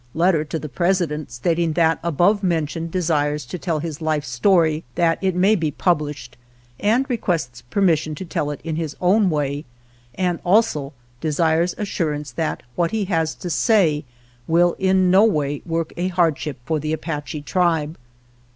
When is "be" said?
5.53-5.69